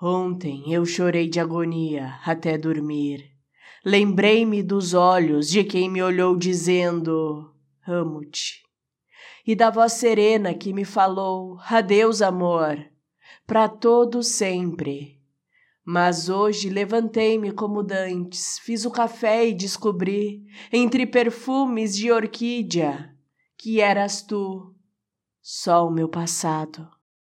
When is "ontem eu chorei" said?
0.00-1.28